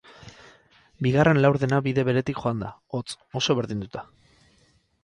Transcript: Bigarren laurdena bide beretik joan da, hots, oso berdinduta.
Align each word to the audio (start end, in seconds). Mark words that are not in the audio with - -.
Bigarren 1.07 1.41
laurdena 1.47 1.81
bide 1.89 2.07
beretik 2.09 2.43
joan 2.47 2.65
da, 2.67 2.73
hots, 2.99 3.13
oso 3.43 3.59
berdinduta. 3.63 4.07